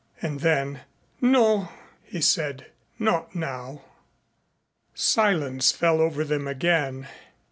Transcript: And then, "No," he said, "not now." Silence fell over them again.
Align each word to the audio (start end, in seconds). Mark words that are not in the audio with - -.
And 0.19 0.39
then, 0.39 0.79
"No," 1.21 1.69
he 2.01 2.21
said, 2.21 2.71
"not 2.97 3.35
now." 3.35 3.83
Silence 4.95 5.71
fell 5.71 6.01
over 6.01 6.23
them 6.23 6.47
again. 6.47 7.07